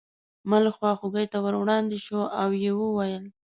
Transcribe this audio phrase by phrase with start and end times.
[0.49, 3.23] ملک خواخوږۍ ته ور وړاندې شو او یې وویل.